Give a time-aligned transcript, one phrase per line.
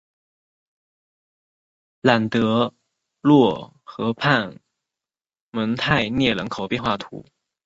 [2.01, 2.73] 朗德
[3.21, 4.59] 洛河畔
[5.51, 7.31] 蒙泰涅人口变化图示